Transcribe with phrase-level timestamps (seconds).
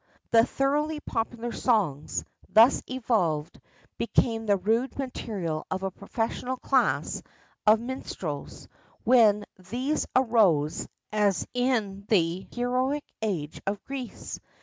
[0.31, 3.61] The thoroughly popular songs, thus evolved,
[3.99, 7.21] became the rude material of a professional class
[7.67, 8.67] of minstrels,
[9.03, 14.39] when these arose, as in the heroic age of Greece.